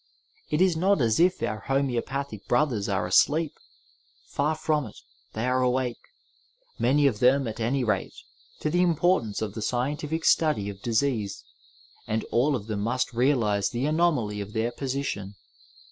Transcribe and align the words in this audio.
It 0.49 0.61
is 0.61 0.75
not 0.75 0.99
as 0.99 1.19
if 1.19 1.43
our 1.43 1.59
homoeopathic 1.59 2.47
brothers 2.47 2.89
are 2.89 3.05
asleep; 3.05 3.53
far 4.25 4.55
from 4.55 4.87
it, 4.87 4.97
they 5.33 5.45
are 5.45 5.61
awake— 5.61 5.99
many 6.79 7.05
of 7.05 7.19
them 7.19 7.47
at 7.47 7.59
any 7.59 7.83
rate— 7.83 8.15
^to 8.63 8.71
the 8.71 8.81
importance 8.81 9.43
of 9.43 9.53
the 9.53 9.61
scientific 9.61 10.25
study 10.25 10.69
of 10.71 10.81
disease, 10.81 11.43
and 12.07 12.23
all 12.31 12.55
of 12.55 12.65
them 12.65 12.79
must 12.79 13.13
realize 13.13 13.69
the 13.69 13.85
anomaly 13.85 14.41
of 14.41 14.53
their 14.53 14.71
position. 14.71 15.35